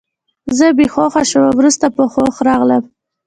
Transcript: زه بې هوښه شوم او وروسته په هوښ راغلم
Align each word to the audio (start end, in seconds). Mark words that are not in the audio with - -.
زه 0.57 0.65
بې 0.77 0.85
هوښه 0.93 1.23
شوم 1.29 1.43
او 1.47 1.53
وروسته 1.57 1.85
په 1.95 2.03
هوښ 2.13 2.35
راغلم 2.47 2.83